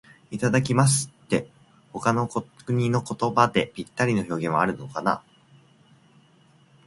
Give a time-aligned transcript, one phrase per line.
[0.31, 1.47] 「いただきます」って、
[1.93, 5.21] 他の国の言葉でぴったりの表現はあるのかな。